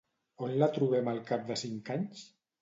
On 0.45 0.55
la 0.63 0.69
trobem 0.77 1.11
al 1.11 1.19
cap 1.33 1.45
de 1.51 1.59
cinc 1.65 1.93
anys? 1.99 2.25